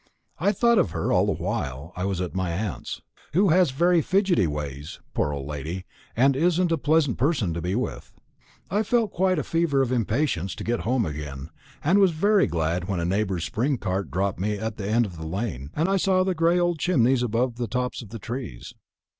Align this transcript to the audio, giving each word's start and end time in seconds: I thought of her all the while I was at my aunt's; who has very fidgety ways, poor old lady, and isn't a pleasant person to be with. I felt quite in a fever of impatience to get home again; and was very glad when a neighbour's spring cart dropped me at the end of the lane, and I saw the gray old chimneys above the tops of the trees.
I 0.39 0.51
thought 0.51 0.79
of 0.79 0.89
her 0.89 1.11
all 1.13 1.27
the 1.27 1.31
while 1.43 1.93
I 1.95 2.05
was 2.05 2.21
at 2.21 2.33
my 2.33 2.49
aunt's; 2.53 3.03
who 3.33 3.49
has 3.49 3.69
very 3.69 4.01
fidgety 4.01 4.47
ways, 4.47 4.99
poor 5.13 5.31
old 5.31 5.45
lady, 5.45 5.85
and 6.15 6.35
isn't 6.35 6.71
a 6.71 6.77
pleasant 6.79 7.19
person 7.19 7.53
to 7.53 7.61
be 7.61 7.75
with. 7.75 8.11
I 8.71 8.81
felt 8.81 9.11
quite 9.11 9.33
in 9.33 9.41
a 9.41 9.43
fever 9.43 9.79
of 9.83 9.91
impatience 9.91 10.55
to 10.55 10.63
get 10.63 10.79
home 10.79 11.05
again; 11.05 11.51
and 11.83 11.99
was 11.99 12.13
very 12.13 12.47
glad 12.47 12.85
when 12.87 12.99
a 12.99 13.05
neighbour's 13.05 13.45
spring 13.45 13.77
cart 13.77 14.09
dropped 14.09 14.39
me 14.39 14.57
at 14.57 14.77
the 14.77 14.87
end 14.89 15.05
of 15.05 15.17
the 15.17 15.27
lane, 15.27 15.69
and 15.75 15.87
I 15.87 15.97
saw 15.97 16.23
the 16.23 16.33
gray 16.33 16.57
old 16.57 16.79
chimneys 16.79 17.21
above 17.21 17.57
the 17.57 17.67
tops 17.67 18.01
of 18.01 18.09
the 18.09 18.17
trees. 18.17 18.73